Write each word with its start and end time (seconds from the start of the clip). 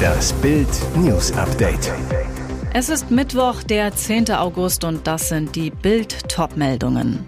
Das 0.00 0.32
Bild 0.34 0.68
News 0.96 1.32
Update. 1.32 1.92
Es 2.72 2.88
ist 2.88 3.10
Mittwoch, 3.10 3.62
der 3.62 3.94
10. 3.94 4.30
August 4.32 4.84
und 4.84 5.06
das 5.06 5.28
sind 5.28 5.56
die 5.56 5.70
Bild 5.70 6.28
Topmeldungen. 6.28 7.26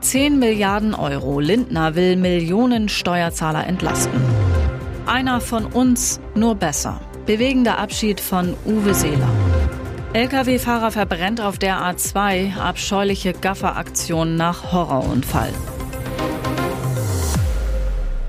10 0.00 0.38
Milliarden 0.38 0.94
Euro. 0.94 1.40
Lindner 1.40 1.94
will 1.94 2.16
Millionen 2.16 2.88
Steuerzahler 2.88 3.66
entlasten. 3.66 4.20
Einer 5.06 5.40
von 5.40 5.66
uns 5.66 6.20
nur 6.34 6.54
besser. 6.54 7.00
Bewegender 7.26 7.78
Abschied 7.78 8.20
von 8.20 8.54
Uwe 8.64 8.94
Seeler. 8.94 9.30
Lkw-Fahrer 10.12 10.90
verbrennt 10.90 11.40
auf 11.40 11.58
der 11.58 11.78
A2. 11.78 12.56
Abscheuliche 12.56 13.32
Gafferaktion 13.32 14.36
nach 14.36 14.72
Horrorunfall. 14.72 15.50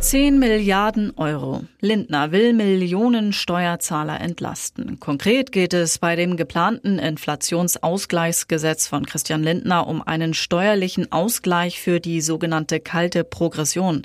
10 0.06 0.38
Milliarden 0.38 1.18
Euro. 1.18 1.64
Lindner 1.82 2.32
will 2.32 2.54
Millionen 2.54 3.34
Steuerzahler 3.34 4.22
entlasten. 4.22 5.00
Konkret 5.00 5.52
geht 5.52 5.74
es 5.74 5.98
bei 5.98 6.16
dem 6.16 6.38
geplanten 6.38 7.00
Inflationsausgleichsgesetz 7.00 8.86
von 8.86 9.08
Christian 9.08 9.42
Lindner 9.42 9.88
um 9.88 10.04
einen 10.04 10.36
steuerlichen 10.36 11.12
Ausgleich 11.12 11.82
für 11.82 12.00
die 12.00 12.22
sogenannte 12.22 12.80
kalte 12.80 13.24
Progression. 13.24 14.04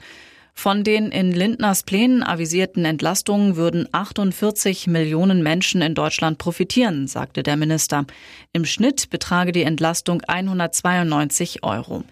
Von 0.60 0.84
den 0.84 1.10
in 1.10 1.32
Lindners 1.32 1.84
Plänen 1.84 2.22
avisierten 2.22 2.84
Entlastungen 2.84 3.56
würden 3.56 3.88
48 3.92 4.88
Millionen 4.88 5.42
Menschen 5.42 5.80
in 5.80 5.94
Deutschland 5.94 6.36
profitieren, 6.36 7.06
sagte 7.06 7.42
der 7.42 7.56
Minister. 7.56 8.04
Im 8.52 8.66
Schnitt 8.66 9.08
betrage 9.08 9.52
die 9.52 9.62
Entlastung 9.62 10.20
192 10.20 11.64
Euro. 11.64 12.04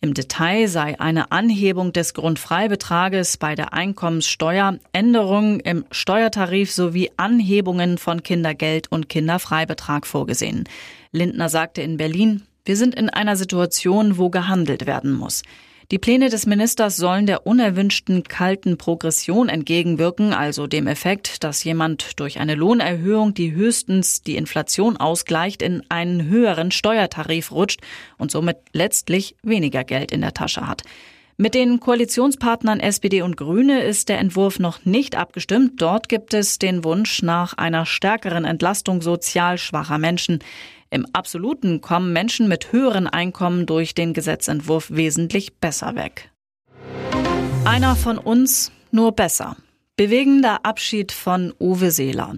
Im 0.00 0.14
Detail 0.14 0.68
sei 0.68 1.00
eine 1.00 1.32
Anhebung 1.32 1.92
des 1.92 2.14
Grundfreibetrages 2.14 3.38
bei 3.38 3.56
der 3.56 3.72
Einkommenssteuer, 3.72 4.78
Änderungen 4.92 5.58
im 5.58 5.84
Steuertarif 5.90 6.70
sowie 6.70 7.10
Anhebungen 7.16 7.98
von 7.98 8.22
Kindergeld 8.22 8.86
und 8.92 9.08
Kinderfreibetrag 9.08 10.06
vorgesehen. 10.06 10.62
Lindner 11.10 11.48
sagte 11.48 11.82
in 11.82 11.96
Berlin, 11.96 12.44
wir 12.64 12.76
sind 12.76 12.94
in 12.94 13.10
einer 13.10 13.34
Situation, 13.34 14.16
wo 14.16 14.30
gehandelt 14.30 14.86
werden 14.86 15.10
muss. 15.10 15.42
Die 15.92 15.98
Pläne 16.00 16.30
des 16.30 16.46
Ministers 16.46 16.96
sollen 16.96 17.26
der 17.26 17.46
unerwünschten 17.46 18.24
kalten 18.24 18.76
Progression 18.76 19.48
entgegenwirken, 19.48 20.32
also 20.32 20.66
dem 20.66 20.88
Effekt, 20.88 21.44
dass 21.44 21.62
jemand 21.62 22.18
durch 22.18 22.40
eine 22.40 22.56
Lohnerhöhung, 22.56 23.34
die 23.34 23.52
höchstens 23.52 24.20
die 24.20 24.34
Inflation 24.34 24.96
ausgleicht, 24.96 25.62
in 25.62 25.84
einen 25.88 26.28
höheren 26.28 26.72
Steuertarif 26.72 27.52
rutscht 27.52 27.82
und 28.18 28.32
somit 28.32 28.56
letztlich 28.72 29.36
weniger 29.44 29.84
Geld 29.84 30.10
in 30.10 30.22
der 30.22 30.34
Tasche 30.34 30.66
hat. 30.66 30.82
Mit 31.36 31.54
den 31.54 31.78
Koalitionspartnern 31.78 32.80
SPD 32.80 33.22
und 33.22 33.36
Grüne 33.36 33.82
ist 33.82 34.08
der 34.08 34.18
Entwurf 34.18 34.58
noch 34.58 34.84
nicht 34.86 35.16
abgestimmt. 35.16 35.82
Dort 35.82 36.08
gibt 36.08 36.34
es 36.34 36.58
den 36.58 36.82
Wunsch 36.82 37.22
nach 37.22 37.52
einer 37.58 37.86
stärkeren 37.86 38.44
Entlastung 38.44 39.02
sozial 39.02 39.58
schwacher 39.58 39.98
Menschen. 39.98 40.40
Im 40.96 41.04
Absoluten 41.12 41.82
kommen 41.82 42.14
Menschen 42.14 42.48
mit 42.48 42.72
höheren 42.72 43.06
Einkommen 43.06 43.66
durch 43.66 43.92
den 43.92 44.14
Gesetzentwurf 44.14 44.90
wesentlich 44.90 45.58
besser 45.58 45.94
weg. 45.94 46.30
Einer 47.66 47.94
von 47.96 48.16
uns 48.16 48.72
nur 48.92 49.12
besser. 49.12 49.58
Bewegender 49.96 50.64
Abschied 50.64 51.12
von 51.12 51.52
Uwe 51.60 51.90
Seeler. 51.90 52.36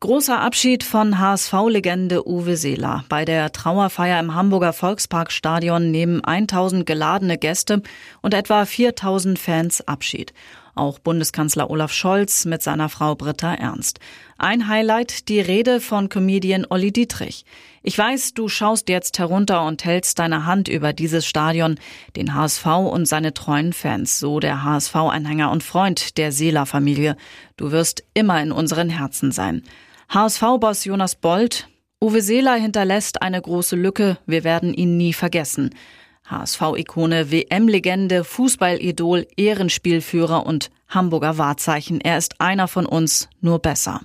Großer 0.00 0.38
Abschied 0.38 0.84
von 0.84 1.18
HSV-Legende 1.18 2.28
Uwe 2.28 2.58
Seeler. 2.58 3.06
Bei 3.08 3.24
der 3.24 3.50
Trauerfeier 3.50 4.20
im 4.20 4.34
Hamburger 4.34 4.74
Volksparkstadion 4.74 5.90
nehmen 5.90 6.22
1000 6.22 6.84
geladene 6.84 7.38
Gäste 7.38 7.80
und 8.20 8.34
etwa 8.34 8.66
4000 8.66 9.38
Fans 9.38 9.88
Abschied. 9.88 10.34
Auch 10.76 10.98
Bundeskanzler 10.98 11.70
Olaf 11.70 11.90
Scholz 11.90 12.44
mit 12.44 12.62
seiner 12.62 12.90
Frau 12.90 13.14
Britta 13.14 13.54
Ernst. 13.54 13.98
Ein 14.36 14.68
Highlight 14.68 15.30
die 15.30 15.40
Rede 15.40 15.80
von 15.80 16.10
Comedian 16.10 16.66
Olli 16.68 16.92
Dietrich. 16.92 17.46
Ich 17.82 17.96
weiß, 17.96 18.34
du 18.34 18.48
schaust 18.48 18.90
jetzt 18.90 19.18
herunter 19.18 19.64
und 19.64 19.86
hältst 19.86 20.18
deine 20.18 20.44
Hand 20.44 20.68
über 20.68 20.92
dieses 20.92 21.26
Stadion, 21.26 21.76
den 22.14 22.34
HSV 22.34 22.66
und 22.66 23.06
seine 23.06 23.32
treuen 23.32 23.72
Fans, 23.72 24.18
so 24.18 24.38
der 24.38 24.64
HSV-Anhänger 24.64 25.50
und 25.50 25.62
Freund 25.62 26.18
der 26.18 26.30
Seeler-Familie. 26.30 27.16
Du 27.56 27.72
wirst 27.72 28.04
immer 28.12 28.42
in 28.42 28.52
unseren 28.52 28.90
Herzen 28.90 29.32
sein. 29.32 29.62
HSV-Boss 30.10 30.84
Jonas 30.84 31.16
Bold, 31.16 31.68
Uwe 32.02 32.20
Seeler 32.20 32.56
hinterlässt 32.56 33.22
eine 33.22 33.40
große 33.40 33.74
Lücke, 33.74 34.18
wir 34.26 34.44
werden 34.44 34.74
ihn 34.74 34.98
nie 34.98 35.14
vergessen. 35.14 35.70
HSV-Ikone, 36.28 37.30
WM-Legende, 37.30 38.24
Fußballidol, 38.24 39.26
Ehrenspielführer 39.36 40.46
und 40.46 40.70
Hamburger 40.88 41.38
Wahrzeichen. 41.38 42.00
Er 42.00 42.18
ist 42.18 42.40
einer 42.40 42.68
von 42.68 42.86
uns, 42.86 43.28
nur 43.40 43.58
besser. 43.58 44.00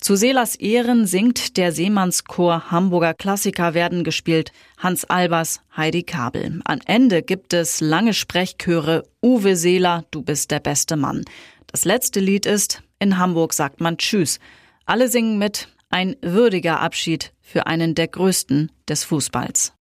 Zu 0.00 0.14
Seelers 0.14 0.54
Ehren 0.54 1.06
singt 1.06 1.56
der 1.56 1.72
Seemannschor 1.72 2.70
Hamburger 2.70 3.14
Klassiker 3.14 3.74
werden 3.74 4.04
gespielt. 4.04 4.52
Hans 4.78 5.04
Albers, 5.04 5.60
Heidi 5.76 6.04
Kabel. 6.04 6.60
Am 6.64 6.78
Ende 6.86 7.22
gibt 7.22 7.52
es 7.52 7.80
lange 7.80 8.14
Sprechchöre. 8.14 9.02
Uwe 9.22 9.56
Seeler, 9.56 10.04
du 10.12 10.22
bist 10.22 10.52
der 10.52 10.60
beste 10.60 10.96
Mann. 10.96 11.24
Das 11.66 11.84
letzte 11.84 12.20
Lied 12.20 12.46
ist 12.46 12.82
In 13.00 13.18
Hamburg 13.18 13.52
sagt 13.52 13.80
man 13.80 13.98
Tschüss. 13.98 14.38
Alle 14.86 15.08
singen 15.08 15.36
mit. 15.36 15.68
Ein 15.90 16.16
würdiger 16.22 16.80
Abschied 16.80 17.32
für 17.40 17.66
einen 17.66 17.94
der 17.94 18.08
größten 18.08 18.70
des 18.88 19.04
Fußballs. 19.04 19.77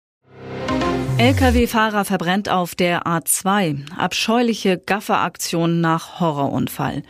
Lkw-Fahrer 1.18 2.06
verbrennt 2.06 2.50
auf 2.50 2.74
der 2.74 3.04
A2. 3.06 3.92
Abscheuliche 3.96 4.80
Gafferaktion 4.80 5.80
nach 5.80 6.20
Horrorunfall. 6.20 7.04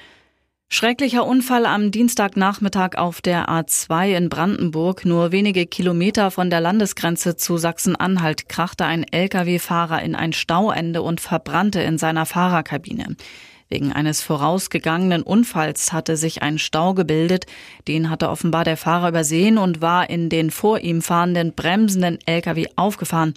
Schrecklicher 0.68 1.26
Unfall 1.26 1.66
am 1.66 1.90
Dienstagnachmittag 1.90 2.98
auf 2.98 3.22
der 3.22 3.48
A2 3.48 4.18
in 4.18 4.30
Brandenburg. 4.30 5.06
Nur 5.06 5.32
wenige 5.32 5.66
Kilometer 5.66 6.32
von 6.32 6.50
der 6.50 6.60
Landesgrenze 6.60 7.38
zu 7.38 7.58
Sachsen-Anhalt 7.58 8.50
krachte 8.50 8.84
ein 8.86 9.04
Lkw-Fahrer 9.04 10.02
in 10.02 10.16
ein 10.16 10.34
Stauende 10.34 11.02
und 11.02 11.22
verbrannte 11.22 11.82
in 11.82 11.98
seiner 11.98 12.26
Fahrerkabine. 12.26 13.16
Wegen 13.70 13.94
eines 13.94 14.22
vorausgegangenen 14.22 15.24
Unfalls 15.24 15.94
hatte 15.94 16.18
sich 16.18 16.44
ein 16.44 16.60
Stau 16.60 16.94
gebildet. 16.94 17.46
Den 17.88 18.10
hatte 18.10 18.30
offenbar 18.30 18.66
der 18.66 18.78
Fahrer 18.78 19.10
übersehen 19.10 19.58
und 19.58 19.82
war 19.82 20.10
in 20.10 20.30
den 20.30 20.52
vor 20.52 20.80
ihm 20.80 21.02
fahrenden 21.02 21.54
bremsenden 21.54 22.20
Lkw 22.26 22.68
aufgefahren. 22.76 23.34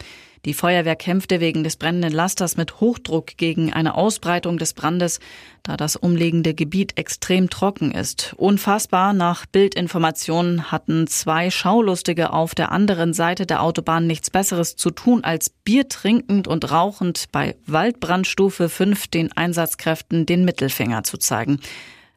Die 0.47 0.55
Feuerwehr 0.55 0.95
kämpfte 0.95 1.41
wegen 1.41 1.65
des 1.65 1.77
brennenden 1.77 2.13
Lasters 2.13 2.57
mit 2.57 2.79
Hochdruck 2.79 3.37
gegen 3.37 3.73
eine 3.73 3.97
Ausbreitung 3.97 4.59
des 4.59 4.75
Brandes, 4.75 5.19
da 5.65 5.77
das 5.77 5.97
umliegende 5.97 6.55
Gebiet 6.55 6.97
extrem 6.97 7.51
trocken 7.51 7.91
ist. 7.91 8.33
Unfassbar, 8.37 9.13
nach 9.13 9.45
Bildinformationen 9.47 10.71
hatten 10.71 11.09
zwei 11.09 11.51
Schaulustige 11.51 12.33
auf 12.33 12.55
der 12.55 12.71
anderen 12.71 13.13
Seite 13.13 13.45
der 13.45 13.61
Autobahn 13.61 14.07
nichts 14.07 14.31
Besseres 14.31 14.77
zu 14.77 14.93
tun, 14.93 15.25
als 15.25 15.51
Bier 15.51 15.89
trinkend 15.89 16.47
und 16.47 16.71
rauchend 16.71 17.25
bei 17.33 17.57
Waldbrandstufe 17.67 18.69
5 18.69 19.09
den 19.09 19.33
Einsatzkräften 19.33 20.27
den 20.27 20.45
Mittelfinger 20.45 21.03
zu 21.03 21.17
zeigen. 21.19 21.59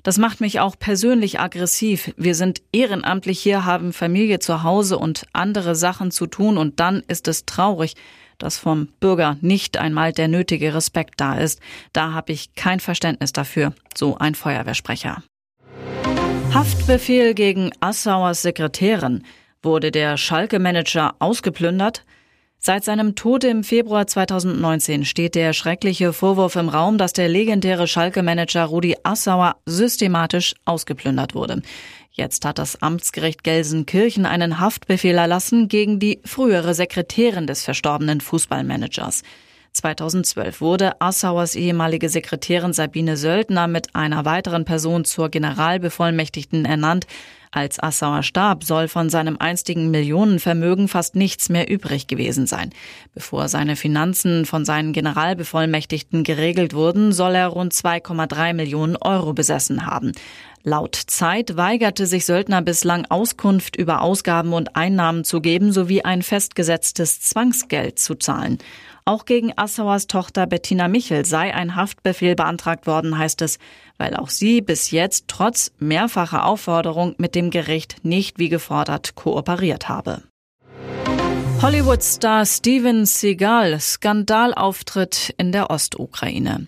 Das 0.03 0.17
macht 0.17 0.39
mich 0.39 0.61
auch 0.61 0.77
persönlich 0.79 1.39
aggressiv. 1.39 2.13
Wir 2.15 2.33
sind 2.33 2.61
ehrenamtlich 2.71 3.39
hier, 3.39 3.65
haben 3.65 3.91
Familie 3.91 4.39
zu 4.39 4.63
Hause 4.63 4.97
und 4.97 5.25
andere 5.33 5.75
Sachen 5.75 6.11
zu 6.11 6.25
tun 6.25 6.57
und 6.57 6.79
dann 6.79 7.03
ist 7.07 7.27
es 7.27 7.45
traurig, 7.45 7.95
dass 8.37 8.57
vom 8.57 8.87
Bürger 9.01 9.37
nicht 9.41 9.77
einmal 9.77 10.13
der 10.13 10.29
nötige 10.29 10.73
Respekt 10.73 11.15
da 11.17 11.37
ist. 11.37 11.59
Da 11.91 12.13
habe 12.13 12.31
ich 12.31 12.55
kein 12.55 12.79
Verständnis 12.79 13.33
dafür, 13.33 13.73
so 13.95 14.17
ein 14.17 14.35
Feuerwehrsprecher. 14.35 15.21
Haftbefehl 16.53 17.33
gegen 17.33 17.71
Assauers 17.81 18.41
Sekretärin. 18.41 19.23
Wurde 19.61 19.91
der 19.91 20.15
Schalke-Manager 20.15 21.15
ausgeplündert? 21.19 22.05
Seit 22.61 22.83
seinem 22.83 23.15
Tod 23.15 23.45
im 23.45 23.63
Februar 23.63 24.05
2019 24.05 25.05
steht 25.05 25.35
der 25.35 25.53
schreckliche 25.53 26.11
Vorwurf 26.11 26.57
im 26.57 26.67
Raum, 26.67 26.97
dass 26.97 27.13
der 27.13 27.29
legendäre 27.29 27.87
Schalke-Manager 27.87 28.65
Rudi 28.65 28.97
Assauer 29.01 29.55
systematisch 29.65 30.55
ausgeplündert 30.65 31.35
wurde. 31.35 31.61
Jetzt 32.11 32.43
hat 32.43 32.59
das 32.59 32.81
Amtsgericht 32.81 33.45
Gelsenkirchen 33.45 34.25
einen 34.25 34.59
Haftbefehl 34.59 35.17
erlassen 35.17 35.69
gegen 35.69 35.99
die 35.99 36.19
frühere 36.25 36.73
Sekretärin 36.73 37.47
des 37.47 37.63
verstorbenen 37.63 38.19
Fußballmanagers. 38.19 39.23
2012 39.73 40.61
wurde 40.61 40.99
Assauers 41.01 41.55
ehemalige 41.55 42.09
Sekretärin 42.09 42.73
Sabine 42.73 43.17
Söldner 43.17 43.67
mit 43.67 43.95
einer 43.95 44.25
weiteren 44.25 44.65
Person 44.65 45.05
zur 45.05 45.29
Generalbevollmächtigten 45.29 46.65
ernannt. 46.65 47.07
Als 47.51 47.81
Assauer 47.81 48.21
starb, 48.21 48.63
soll 48.63 48.87
von 48.87 49.09
seinem 49.09 49.37
einstigen 49.39 49.89
Millionenvermögen 49.89 50.87
fast 50.87 51.15
nichts 51.15 51.49
mehr 51.49 51.67
übrig 51.67 52.05
gewesen 52.05 52.45
sein. 52.45 52.69
Bevor 53.15 53.47
seine 53.47 53.75
Finanzen 53.75 54.45
von 54.45 54.65
seinen 54.65 54.93
Generalbevollmächtigten 54.93 56.23
geregelt 56.23 56.75
wurden, 56.75 57.11
soll 57.11 57.33
er 57.33 57.47
rund 57.47 57.73
2,3 57.73 58.53
Millionen 58.53 58.97
Euro 58.97 59.33
besessen 59.33 59.87
haben. 59.87 60.11
Laut 60.63 60.95
Zeit 60.95 61.55
weigerte 61.55 62.05
sich 62.05 62.25
Söldner 62.25 62.61
bislang 62.61 63.05
Auskunft 63.09 63.75
über 63.75 64.01
Ausgaben 64.01 64.53
und 64.53 64.75
Einnahmen 64.75 65.23
zu 65.23 65.39
geben 65.39 65.71
sowie 65.71 66.01
ein 66.01 66.21
festgesetztes 66.21 67.21
Zwangsgeld 67.21 67.97
zu 67.97 68.15
zahlen. 68.15 68.57
Auch 69.05 69.25
gegen 69.25 69.53
Assauers 69.55 70.07
Tochter 70.07 70.45
Bettina 70.45 70.87
Michel 70.87 71.25
sei 71.25 71.53
ein 71.53 71.75
Haftbefehl 71.75 72.35
beantragt 72.35 72.85
worden, 72.87 73.17
heißt 73.17 73.41
es. 73.41 73.57
weil 73.97 74.15
auch 74.15 74.29
sie 74.29 74.61
bis 74.61 74.91
jetzt 74.91 75.25
trotz 75.27 75.71
mehrfacher 75.77 76.45
Aufforderung 76.45 77.15
mit 77.17 77.35
dem 77.35 77.51
Gericht 77.51 77.97
nicht 78.03 78.39
wie 78.39 78.49
gefordert 78.49 79.15
kooperiert 79.15 79.89
habe. 79.89 80.23
Hollywood-Star 81.61 82.45
Steven 82.45 83.05
Seagal 83.05 83.79
Skandalauftritt 83.79 85.33
in 85.37 85.51
der 85.51 85.69
Ostukraine. 85.69 86.67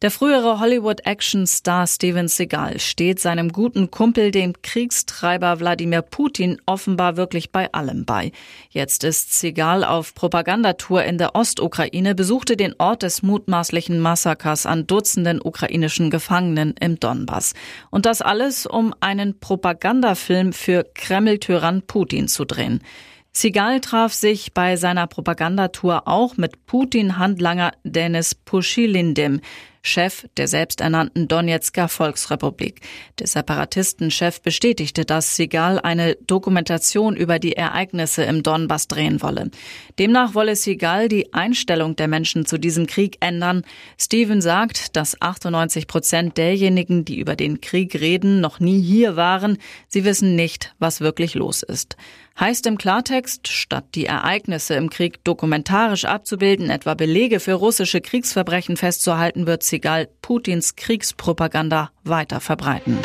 Der 0.00 0.12
frühere 0.12 0.60
Hollywood-Action-Star 0.60 1.88
Steven 1.88 2.28
Seagal 2.28 2.78
steht 2.78 3.18
seinem 3.18 3.50
guten 3.50 3.90
Kumpel, 3.90 4.30
dem 4.30 4.52
Kriegstreiber 4.62 5.58
Wladimir 5.58 6.02
Putin, 6.02 6.60
offenbar 6.66 7.16
wirklich 7.16 7.50
bei 7.50 7.72
allem 7.72 8.04
bei. 8.04 8.30
Jetzt 8.70 9.02
ist 9.02 9.36
Seagal 9.36 9.82
auf 9.82 10.14
Propagandatour 10.14 11.02
in 11.02 11.18
der 11.18 11.34
Ostukraine, 11.34 12.14
besuchte 12.14 12.56
den 12.56 12.76
Ort 12.78 13.02
des 13.02 13.24
mutmaßlichen 13.24 13.98
Massakers 13.98 14.66
an 14.66 14.86
Dutzenden 14.86 15.42
ukrainischen 15.42 16.10
Gefangenen 16.10 16.74
im 16.78 17.00
Donbass. 17.00 17.54
Und 17.90 18.06
das 18.06 18.22
alles, 18.22 18.66
um 18.66 18.94
einen 19.00 19.40
Propagandafilm 19.40 20.52
für 20.52 20.84
Kreml-Tyrann 20.94 21.82
Putin 21.82 22.28
zu 22.28 22.44
drehen. 22.44 22.84
Sigal 23.32 23.80
traf 23.80 24.12
sich 24.12 24.54
bei 24.54 24.76
seiner 24.76 25.08
Propagandatour 25.08 26.06
auch 26.06 26.36
mit 26.36 26.66
Putin-Handlanger 26.66 27.72
Denis 27.84 28.36
Puschilindim, 28.36 29.40
Chef 29.88 30.26
der 30.36 30.46
selbsternannten 30.46 31.26
Donetsker 31.26 31.88
Volksrepublik. 31.88 32.80
Der 33.18 33.26
Separatistenchef 33.26 34.40
bestätigte, 34.40 35.04
dass 35.04 35.34
Sigal 35.34 35.80
eine 35.80 36.14
Dokumentation 36.26 37.16
über 37.16 37.38
die 37.38 37.56
Ereignisse 37.56 38.22
im 38.24 38.42
Donbass 38.42 38.86
drehen 38.86 39.22
wolle. 39.22 39.50
Demnach 39.98 40.34
wolle 40.34 40.54
Sigal 40.54 41.08
die 41.08 41.32
Einstellung 41.32 41.96
der 41.96 42.08
Menschen 42.08 42.46
zu 42.46 42.58
diesem 42.58 42.86
Krieg 42.86 43.16
ändern. 43.20 43.62
Steven 43.98 44.40
sagt, 44.40 44.94
dass 44.96 45.20
98 45.20 45.86
Prozent 45.86 46.36
derjenigen, 46.36 47.04
die 47.04 47.18
über 47.18 47.34
den 47.34 47.60
Krieg 47.60 47.98
reden, 48.00 48.40
noch 48.40 48.60
nie 48.60 48.80
hier 48.80 49.16
waren. 49.16 49.58
Sie 49.88 50.04
wissen 50.04 50.36
nicht, 50.36 50.74
was 50.78 51.00
wirklich 51.00 51.34
los 51.34 51.62
ist. 51.62 51.96
Heißt 52.40 52.66
im 52.66 52.78
Klartext, 52.78 53.48
statt 53.48 53.86
die 53.96 54.06
Ereignisse 54.06 54.74
im 54.74 54.90
Krieg 54.90 55.24
dokumentarisch 55.24 56.04
abzubilden, 56.04 56.70
etwa 56.70 56.94
Belege 56.94 57.40
für 57.40 57.54
russische 57.54 58.00
Kriegsverbrechen 58.00 58.76
festzuhalten, 58.76 59.48
wird 59.48 59.64
Segal 59.64 60.08
Putins 60.22 60.76
Kriegspropaganda 60.76 61.90
weiter 62.04 62.38
verbreiten. 62.40 62.98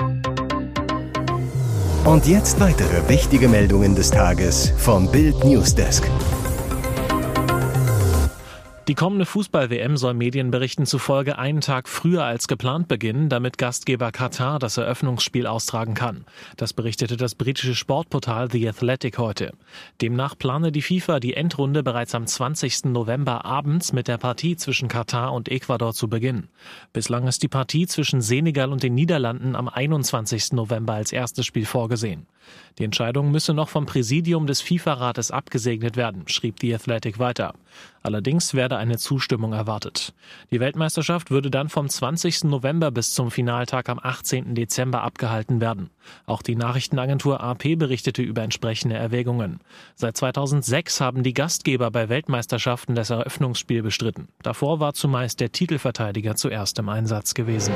Und 2.05 2.27
jetzt 2.27 2.59
weitere 2.59 3.09
wichtige 3.09 3.47
Meldungen 3.47 3.95
des 3.95 4.11
Tages 4.11 4.71
vom 4.77 5.09
Bild 5.11 5.43
Newsdesk. 5.43 6.03
Die 8.89 8.95
kommende 8.95 9.25
Fußball-WM 9.25 9.95
soll 9.95 10.13
Medienberichten 10.13 10.85
zufolge 10.85 11.37
einen 11.37 11.61
Tag 11.61 11.87
früher 11.87 12.25
als 12.25 12.49
geplant 12.49 12.89
beginnen, 12.89 13.29
damit 13.29 13.57
Gastgeber 13.57 14.11
Katar 14.11 14.59
das 14.59 14.75
Eröffnungsspiel 14.75 15.47
austragen 15.47 15.93
kann. 15.93 16.25
Das 16.57 16.73
berichtete 16.73 17.15
das 17.15 17.33
britische 17.33 17.75
Sportportal 17.75 18.51
The 18.51 18.67
Athletic 18.67 19.17
heute. 19.17 19.53
Demnach 20.01 20.37
plane 20.37 20.73
die 20.73 20.81
FIFA 20.81 21.21
die 21.21 21.33
Endrunde 21.33 21.81
bereits 21.81 22.13
am 22.13 22.27
20. 22.27 22.83
November 22.87 23.45
abends 23.45 23.93
mit 23.93 24.09
der 24.09 24.17
Partie 24.17 24.57
zwischen 24.57 24.89
Katar 24.89 25.31
und 25.31 25.47
Ecuador 25.47 25.93
zu 25.93 26.09
beginnen. 26.09 26.49
Bislang 26.91 27.25
ist 27.25 27.41
die 27.41 27.47
Partie 27.47 27.87
zwischen 27.87 28.19
Senegal 28.19 28.73
und 28.73 28.83
den 28.83 28.95
Niederlanden 28.95 29.55
am 29.55 29.69
21. 29.69 30.51
November 30.51 30.91
als 30.91 31.13
erstes 31.13 31.45
Spiel 31.45 31.65
vorgesehen. 31.65 32.27
Die 32.77 32.83
Entscheidung 32.83 33.31
müsse 33.31 33.53
noch 33.53 33.69
vom 33.69 33.85
Präsidium 33.85 34.45
des 34.45 34.61
FIFA-Rates 34.61 35.31
abgesegnet 35.31 35.95
werden, 35.95 36.27
schrieb 36.27 36.55
The 36.59 36.75
Athletic 36.75 37.19
weiter. 37.19 37.53
Allerdings 38.01 38.53
werde 38.53 38.72
eine 38.77 38.97
Zustimmung 38.97 39.53
erwartet. 39.53 40.13
Die 40.51 40.59
Weltmeisterschaft 40.59 41.31
würde 41.31 41.49
dann 41.51 41.69
vom 41.69 41.89
20. 41.89 42.45
November 42.45 42.91
bis 42.91 43.13
zum 43.13 43.31
Finaltag 43.31 43.89
am 43.89 43.99
18. 44.01 44.55
Dezember 44.55 45.03
abgehalten 45.03 45.61
werden. 45.61 45.89
Auch 46.25 46.41
die 46.41 46.55
Nachrichtenagentur 46.55 47.41
AP 47.41 47.75
berichtete 47.77 48.21
über 48.21 48.41
entsprechende 48.41 48.95
Erwägungen. 48.95 49.59
Seit 49.95 50.17
2006 50.17 51.01
haben 51.01 51.23
die 51.23 51.33
Gastgeber 51.33 51.91
bei 51.91 52.09
Weltmeisterschaften 52.09 52.95
das 52.95 53.09
Eröffnungsspiel 53.09 53.83
bestritten. 53.83 54.27
Davor 54.41 54.79
war 54.79 54.93
zumeist 54.93 55.39
der 55.39 55.51
Titelverteidiger 55.51 56.35
zuerst 56.35 56.79
im 56.79 56.89
Einsatz 56.89 57.33
gewesen. 57.33 57.73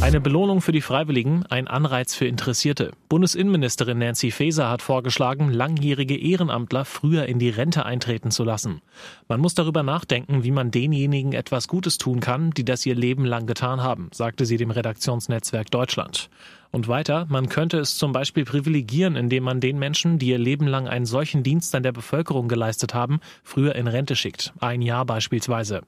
Eine 0.00 0.20
Belohnung 0.20 0.60
für 0.60 0.70
die 0.70 0.80
Freiwilligen, 0.80 1.44
ein 1.46 1.66
Anreiz 1.66 2.14
für 2.14 2.26
Interessierte. 2.26 2.92
Bundesinnenministerin 3.08 3.98
Nancy 3.98 4.30
Faeser 4.30 4.70
hat 4.70 4.80
vorgeschlagen, 4.80 5.50
langjährige 5.50 6.16
Ehrenamtler 6.16 6.84
früher 6.84 7.26
in 7.26 7.40
die 7.40 7.50
Rente 7.50 7.84
eintreten 7.84 8.30
zu 8.30 8.44
lassen. 8.44 8.80
Man 9.26 9.40
muss 9.40 9.54
darüber 9.54 9.82
nachdenken, 9.82 10.44
wie 10.44 10.52
man 10.52 10.70
denjenigen 10.70 11.32
etwas 11.32 11.66
Gutes 11.66 11.98
tun 11.98 12.20
kann, 12.20 12.52
die 12.52 12.64
das 12.64 12.86
ihr 12.86 12.94
Leben 12.94 13.24
lang 13.24 13.46
getan 13.46 13.82
haben, 13.82 14.08
sagte 14.12 14.46
sie 14.46 14.56
dem 14.56 14.70
Redaktionsnetzwerk 14.70 15.68
Deutschland. 15.72 16.30
Und 16.70 16.86
weiter, 16.88 17.26
man 17.30 17.48
könnte 17.48 17.78
es 17.78 17.96
zum 17.96 18.12
Beispiel 18.12 18.44
privilegieren, 18.44 19.16
indem 19.16 19.44
man 19.44 19.60
den 19.60 19.78
Menschen, 19.78 20.18
die 20.18 20.28
ihr 20.28 20.38
Leben 20.38 20.66
lang 20.66 20.86
einen 20.86 21.06
solchen 21.06 21.42
Dienst 21.42 21.74
an 21.74 21.82
der 21.82 21.92
Bevölkerung 21.92 22.48
geleistet 22.48 22.92
haben, 22.94 23.20
früher 23.42 23.74
in 23.74 23.86
Rente 23.86 24.16
schickt. 24.16 24.52
Ein 24.60 24.82
Jahr 24.82 25.06
beispielsweise. 25.06 25.82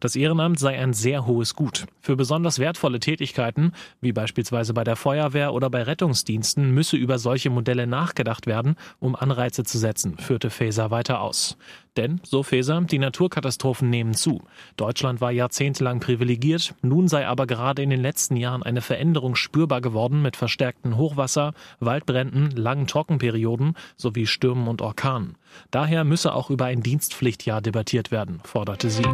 Das 0.00 0.16
Ehrenamt 0.16 0.58
sei 0.58 0.78
ein 0.78 0.92
sehr 0.92 1.26
hohes 1.26 1.54
Gut. 1.54 1.86
Für 2.00 2.16
besonders 2.16 2.58
wertvolle 2.58 3.00
Tätigkeiten, 3.00 3.72
wie 4.00 4.12
beispielsweise 4.12 4.74
bei 4.74 4.84
der 4.84 4.96
Feuerwehr 4.96 5.52
oder 5.52 5.70
bei 5.70 5.82
Rettungsdiensten, 5.82 6.70
müsse 6.70 6.96
über 6.96 7.18
solche 7.18 7.50
Modelle 7.50 7.86
nachgedacht 7.86 8.46
werden, 8.46 8.76
um 9.00 9.16
Anreize 9.16 9.64
zu 9.64 9.78
setzen, 9.78 10.18
führte 10.18 10.50
Faeser 10.50 10.90
weiter 10.90 11.20
aus. 11.20 11.56
Denn, 11.96 12.20
so 12.22 12.42
Faeser, 12.42 12.82
die 12.82 12.98
Naturkatastrophen 12.98 13.88
nehmen 13.88 14.12
zu. 14.12 14.42
Deutschland 14.76 15.20
war 15.20 15.32
jahrzehntelang 15.32 16.00
privilegiert, 16.00 16.74
nun 16.82 17.08
sei 17.08 17.26
aber 17.26 17.46
gerade 17.46 17.82
in 17.82 17.90
den 17.90 18.02
letzten 18.02 18.36
Jahren 18.36 18.62
eine 18.62 18.82
Veränderung 18.82 19.34
spürbar 19.34 19.80
geworden 19.80 20.20
mit 20.20 20.36
verstärkten 20.36 20.96
Hochwasser, 20.96 21.54
Waldbränden, 21.80 22.50
langen 22.50 22.86
Trockenperioden 22.86 23.76
sowie 23.96 24.26
Stürmen 24.26 24.68
und 24.68 24.82
Orkanen. 24.82 25.36
Daher 25.70 26.04
müsse 26.04 26.34
auch 26.34 26.50
über 26.50 26.66
ein 26.66 26.82
Dienstpflichtjahr 26.82 27.62
debattiert 27.62 28.10
werden, 28.10 28.40
forderte 28.44 28.90
sie. 28.90 29.04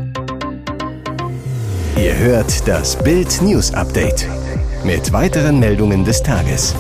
Ihr 1.97 2.17
hört 2.19 2.67
das 2.67 3.01
Bild 3.03 3.43
News 3.43 3.73
Update 3.75 4.27
mit 4.83 5.13
weiteren 5.13 5.61
Meldungen 5.61 6.05
des 6.05 6.23
Tages. 6.23 6.75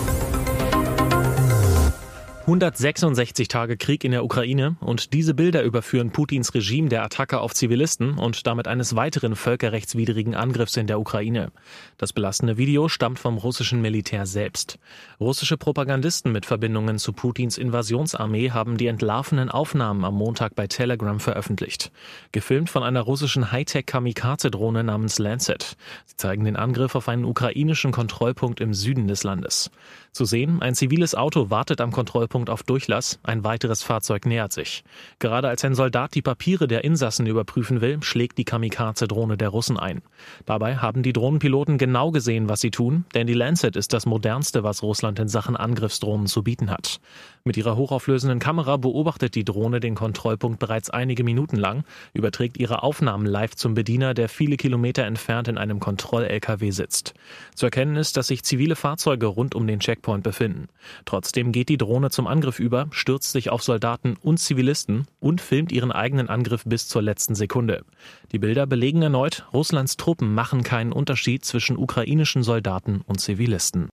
166 2.42 3.46
Tage 3.46 3.76
Krieg 3.76 4.02
in 4.02 4.10
der 4.10 4.24
Ukraine 4.24 4.76
und 4.80 5.12
diese 5.12 5.32
Bilder 5.32 5.62
überführen 5.62 6.10
Putins 6.10 6.54
Regime 6.54 6.88
der 6.88 7.04
Attacke 7.04 7.40
auf 7.40 7.54
Zivilisten 7.54 8.18
und 8.18 8.46
damit 8.48 8.66
eines 8.66 8.96
weiteren 8.96 9.36
völkerrechtswidrigen 9.36 10.34
Angriffs 10.34 10.76
in 10.76 10.88
der 10.88 10.98
Ukraine. 10.98 11.52
Das 11.98 12.12
belastende 12.12 12.56
Video 12.56 12.88
stammt 12.88 13.20
vom 13.20 13.38
russischen 13.38 13.80
Militär 13.80 14.26
selbst. 14.26 14.80
Russische 15.22 15.56
Propagandisten 15.56 16.32
mit 16.32 16.46
Verbindungen 16.46 16.98
zu 16.98 17.12
Putins 17.12 17.56
Invasionsarmee 17.56 18.50
haben 18.50 18.76
die 18.76 18.88
entlarvenen 18.88 19.50
Aufnahmen 19.50 20.04
am 20.04 20.16
Montag 20.16 20.56
bei 20.56 20.66
Telegram 20.66 21.20
veröffentlicht. 21.20 21.92
Gefilmt 22.32 22.70
von 22.70 22.82
einer 22.82 23.02
russischen 23.02 23.52
Hightech-Kamikaze-Drohne 23.52 24.82
namens 24.82 25.20
Lancet. 25.20 25.76
Sie 26.06 26.16
zeigen 26.16 26.44
den 26.44 26.56
Angriff 26.56 26.96
auf 26.96 27.08
einen 27.08 27.24
ukrainischen 27.24 27.92
Kontrollpunkt 27.92 28.60
im 28.60 28.74
Süden 28.74 29.06
des 29.06 29.22
Landes. 29.22 29.70
Zu 30.10 30.24
sehen, 30.24 30.60
ein 30.60 30.74
ziviles 30.74 31.14
Auto 31.14 31.50
wartet 31.50 31.80
am 31.80 31.92
Kontrollpunkt 31.92 32.50
auf 32.50 32.64
Durchlass, 32.64 33.20
ein 33.22 33.44
weiteres 33.44 33.84
Fahrzeug 33.84 34.26
nähert 34.26 34.52
sich. 34.52 34.82
Gerade 35.20 35.48
als 35.48 35.64
ein 35.64 35.76
Soldat 35.76 36.16
die 36.16 36.20
Papiere 36.20 36.66
der 36.66 36.82
Insassen 36.82 37.26
überprüfen 37.26 37.80
will, 37.80 38.02
schlägt 38.02 38.38
die 38.38 38.44
Kamikaze-Drohne 38.44 39.36
der 39.36 39.50
Russen 39.50 39.78
ein. 39.78 40.02
Dabei 40.46 40.78
haben 40.78 41.04
die 41.04 41.12
Drohnenpiloten 41.12 41.78
genau 41.78 42.10
gesehen, 42.10 42.48
was 42.48 42.60
sie 42.60 42.72
tun, 42.72 43.04
denn 43.14 43.28
die 43.28 43.34
Lancet 43.34 43.76
ist 43.76 43.92
das 43.92 44.04
modernste, 44.04 44.64
was 44.64 44.82
Russland 44.82 45.11
in 45.18 45.28
Sachen 45.28 45.56
Angriffsdrohnen 45.56 46.26
zu 46.26 46.42
bieten 46.42 46.70
hat. 46.70 47.00
Mit 47.44 47.56
ihrer 47.56 47.76
hochauflösenden 47.76 48.38
Kamera 48.38 48.76
beobachtet 48.76 49.34
die 49.34 49.44
Drohne 49.44 49.80
den 49.80 49.96
Kontrollpunkt 49.96 50.60
bereits 50.60 50.90
einige 50.90 51.24
Minuten 51.24 51.56
lang, 51.56 51.82
überträgt 52.14 52.56
ihre 52.56 52.84
Aufnahmen 52.84 53.26
live 53.26 53.56
zum 53.56 53.74
Bediener, 53.74 54.14
der 54.14 54.28
viele 54.28 54.56
Kilometer 54.56 55.02
entfernt 55.04 55.48
in 55.48 55.58
einem 55.58 55.80
Kontroll-LKW 55.80 56.70
sitzt. 56.70 57.14
Zu 57.56 57.66
erkennen 57.66 57.96
ist, 57.96 58.16
dass 58.16 58.28
sich 58.28 58.44
zivile 58.44 58.76
Fahrzeuge 58.76 59.26
rund 59.26 59.56
um 59.56 59.66
den 59.66 59.80
Checkpoint 59.80 60.22
befinden. 60.22 60.68
Trotzdem 61.04 61.50
geht 61.50 61.68
die 61.68 61.78
Drohne 61.78 62.10
zum 62.10 62.28
Angriff 62.28 62.60
über, 62.60 62.86
stürzt 62.92 63.32
sich 63.32 63.50
auf 63.50 63.62
Soldaten 63.62 64.16
und 64.20 64.38
Zivilisten 64.38 65.06
und 65.18 65.40
filmt 65.40 65.72
ihren 65.72 65.90
eigenen 65.90 66.28
Angriff 66.28 66.62
bis 66.64 66.86
zur 66.86 67.02
letzten 67.02 67.34
Sekunde. 67.34 67.84
Die 68.30 68.38
Bilder 68.38 68.66
belegen 68.66 69.02
erneut, 69.02 69.46
Russlands 69.52 69.96
Truppen 69.96 70.32
machen 70.32 70.62
keinen 70.62 70.92
Unterschied 70.92 71.44
zwischen 71.44 71.76
ukrainischen 71.76 72.44
Soldaten 72.44 73.02
und 73.06 73.20
Zivilisten. 73.20 73.88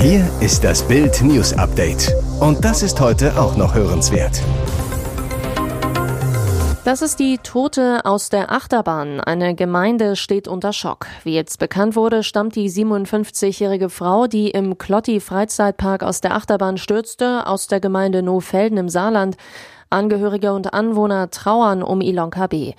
Hier 0.00 0.28
ist 0.40 0.64
das 0.64 0.86
Bild 0.86 1.22
News 1.22 1.52
Update. 1.54 2.14
Und 2.40 2.64
das 2.64 2.82
ist 2.82 3.00
heute 3.00 3.38
auch 3.40 3.56
noch 3.56 3.74
hörenswert. 3.74 4.42
Das 6.84 7.00
ist 7.00 7.18
die 7.18 7.38
Tote 7.38 8.04
aus 8.04 8.28
der 8.28 8.52
Achterbahn. 8.52 9.20
Eine 9.20 9.54
Gemeinde 9.54 10.16
steht 10.16 10.48
unter 10.48 10.74
Schock. 10.74 11.06
Wie 11.22 11.34
jetzt 11.34 11.58
bekannt 11.58 11.96
wurde, 11.96 12.22
stammt 12.22 12.56
die 12.56 12.68
57-jährige 12.68 13.88
Frau, 13.88 14.26
die 14.26 14.50
im 14.50 14.76
Klotti 14.76 15.20
Freizeitpark 15.20 16.02
aus 16.02 16.20
der 16.20 16.34
Achterbahn 16.34 16.76
stürzte, 16.76 17.46
aus 17.46 17.66
der 17.66 17.80
Gemeinde 17.80 18.22
Nohfelden 18.22 18.76
im 18.76 18.90
Saarland. 18.90 19.36
Angehörige 19.88 20.52
und 20.52 20.74
Anwohner 20.74 21.30
trauern 21.30 21.82
um 21.82 22.00
Ilonka 22.00 22.48
B. 22.48 22.74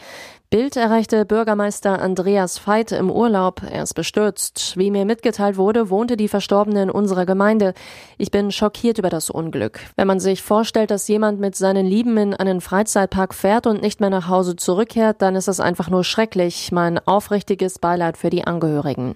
Bild 0.51 0.75
erreichte 0.77 1.25
Bürgermeister 1.25 1.99
Andreas 1.99 2.59
Veit 2.65 2.91
im 2.91 3.09
Urlaub. 3.09 3.63
Er 3.67 3.81
ist 3.81 3.95
bestürzt. 3.95 4.77
Wie 4.77 4.91
mir 4.91 5.03
mitgeteilt 5.03 5.57
wurde, 5.57 5.89
wohnte 5.89 6.17
die 6.17 6.27
Verstorbene 6.27 6.83
in 6.83 6.91
unserer 6.91 7.25
Gemeinde. 7.25 7.73
Ich 8.19 8.29
bin 8.29 8.51
schockiert 8.51 8.99
über 8.99 9.09
das 9.09 9.31
Unglück. 9.31 9.79
Wenn 9.95 10.07
man 10.07 10.19
sich 10.19 10.43
vorstellt, 10.43 10.91
dass 10.91 11.07
jemand 11.07 11.39
mit 11.39 11.55
seinen 11.55 11.87
Lieben 11.87 12.15
in 12.17 12.33
einen 12.35 12.61
Freizeitpark 12.61 13.33
fährt 13.33 13.65
und 13.65 13.81
nicht 13.81 13.99
mehr 13.99 14.11
nach 14.11 14.29
Hause 14.29 14.55
zurückkehrt, 14.55 15.21
dann 15.21 15.35
ist 15.35 15.47
es 15.47 15.59
einfach 15.59 15.89
nur 15.89 16.03
schrecklich. 16.03 16.71
Mein 16.71 16.99
aufrichtiges 16.99 17.79
Beileid 17.79 18.15
für 18.15 18.29
die 18.29 18.45
Angehörigen. 18.45 19.15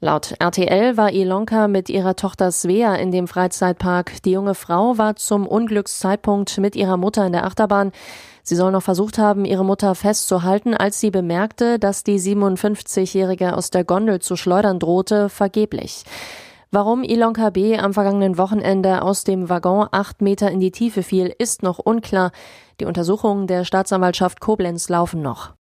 Laut 0.00 0.34
RTL 0.38 0.98
war 0.98 1.10
Ilonka 1.10 1.68
mit 1.68 1.88
ihrer 1.88 2.16
Tochter 2.16 2.52
Svea 2.52 2.96
in 2.96 3.12
dem 3.12 3.28
Freizeitpark. 3.28 4.22
Die 4.24 4.32
junge 4.32 4.54
Frau 4.54 4.98
war 4.98 5.16
zum 5.16 5.46
Unglückszeitpunkt 5.46 6.58
mit 6.58 6.76
ihrer 6.76 6.98
Mutter 6.98 7.26
in 7.26 7.32
der 7.32 7.46
Achterbahn. 7.46 7.92
Sie 8.48 8.54
soll 8.54 8.70
noch 8.70 8.84
versucht 8.84 9.18
haben, 9.18 9.44
ihre 9.44 9.64
Mutter 9.64 9.96
festzuhalten, 9.96 10.72
als 10.72 11.00
sie 11.00 11.10
bemerkte, 11.10 11.80
dass 11.80 12.04
die 12.04 12.20
57-Jährige 12.20 13.56
aus 13.56 13.70
der 13.70 13.82
Gondel 13.82 14.20
zu 14.20 14.36
schleudern 14.36 14.78
drohte, 14.78 15.28
vergeblich. 15.28 16.04
Warum 16.70 17.02
Ilonka 17.02 17.50
B. 17.50 17.76
am 17.76 17.92
vergangenen 17.92 18.38
Wochenende 18.38 19.02
aus 19.02 19.24
dem 19.24 19.48
Waggon 19.48 19.88
acht 19.90 20.22
Meter 20.22 20.48
in 20.52 20.60
die 20.60 20.70
Tiefe 20.70 21.02
fiel, 21.02 21.34
ist 21.36 21.64
noch 21.64 21.80
unklar. 21.80 22.30
Die 22.78 22.84
Untersuchungen 22.84 23.48
der 23.48 23.64
Staatsanwaltschaft 23.64 24.40
Koblenz 24.40 24.88
laufen 24.88 25.22
noch. 25.22 25.55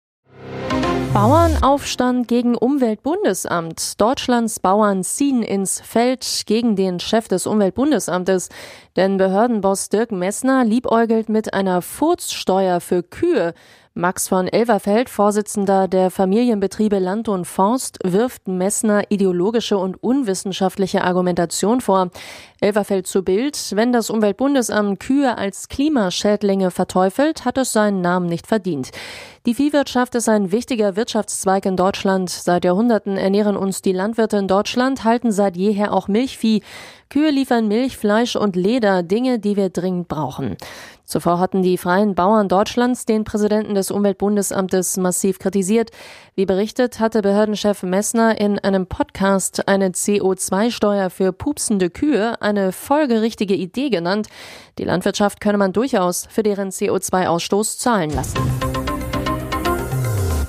Bauernaufstand 1.14 2.26
gegen 2.26 2.56
Umweltbundesamt. 2.56 4.00
Deutschlands 4.00 4.58
Bauern 4.58 5.04
ziehen 5.04 5.44
ins 5.44 5.80
Feld 5.80 6.42
gegen 6.46 6.74
den 6.74 6.98
Chef 6.98 7.28
des 7.28 7.46
Umweltbundesamtes. 7.46 8.48
Denn 8.96 9.16
Behördenboss 9.16 9.90
Dirk 9.90 10.10
Messner 10.10 10.64
liebäugelt 10.64 11.28
mit 11.28 11.54
einer 11.54 11.82
Furzsteuer 11.82 12.80
für 12.80 13.04
Kühe. 13.04 13.54
Max 13.96 14.26
von 14.26 14.48
Elverfeld, 14.48 15.08
Vorsitzender 15.08 15.86
der 15.86 16.10
Familienbetriebe 16.10 16.98
Land 16.98 17.28
und 17.28 17.44
Forst, 17.44 18.00
wirft 18.02 18.48
Messner 18.48 19.04
ideologische 19.08 19.78
und 19.78 20.02
unwissenschaftliche 20.02 21.04
Argumentation 21.04 21.80
vor. 21.80 22.10
Elverfeld 22.60 23.06
zu 23.06 23.22
Bild, 23.22 23.56
wenn 23.76 23.92
das 23.92 24.10
Umweltbundesamt 24.10 24.98
Kühe 24.98 25.38
als 25.38 25.68
Klimaschädlinge 25.68 26.72
verteufelt, 26.72 27.44
hat 27.44 27.56
es 27.56 27.72
seinen 27.72 28.00
Namen 28.00 28.26
nicht 28.26 28.48
verdient. 28.48 28.90
Die 29.46 29.54
Viehwirtschaft 29.54 30.16
ist 30.16 30.28
ein 30.28 30.50
wichtiger 30.50 30.96
Wirtschaftszweig 30.96 31.64
in 31.64 31.76
Deutschland. 31.76 32.30
Seit 32.30 32.64
Jahrhunderten 32.64 33.16
ernähren 33.16 33.56
uns 33.56 33.80
die 33.80 33.92
Landwirte 33.92 34.38
in 34.38 34.48
Deutschland, 34.48 35.04
halten 35.04 35.30
seit 35.30 35.56
jeher 35.56 35.92
auch 35.92 36.08
Milchvieh. 36.08 36.62
Kühe 37.10 37.30
liefern 37.30 37.68
Milch, 37.68 37.96
Fleisch 37.96 38.34
und 38.34 38.56
Leder, 38.56 39.04
Dinge, 39.04 39.38
die 39.38 39.56
wir 39.56 39.68
dringend 39.68 40.08
brauchen. 40.08 40.56
Zuvor 41.04 41.38
hatten 41.38 41.62
die 41.62 41.76
freien 41.76 42.14
Bauern 42.14 42.48
Deutschlands 42.48 43.04
den 43.04 43.24
Präsidenten 43.24 43.74
des 43.74 43.90
Umweltbundesamtes 43.90 44.96
massiv 44.96 45.38
kritisiert. 45.38 45.90
Wie 46.34 46.46
berichtet, 46.46 46.98
hatte 46.98 47.20
Behördenchef 47.20 47.82
Messner 47.82 48.40
in 48.40 48.58
einem 48.58 48.86
Podcast 48.86 49.68
eine 49.68 49.90
CO2-Steuer 49.90 51.10
für 51.10 51.32
pupsende 51.32 51.90
Kühe 51.90 52.40
eine 52.40 52.72
folgerichtige 52.72 53.54
Idee 53.54 53.90
genannt. 53.90 54.28
Die 54.78 54.84
Landwirtschaft 54.84 55.40
könne 55.40 55.58
man 55.58 55.72
durchaus 55.72 56.26
für 56.30 56.42
deren 56.42 56.70
CO2-Ausstoß 56.70 57.78
zahlen 57.78 58.10
lassen. 58.10 58.63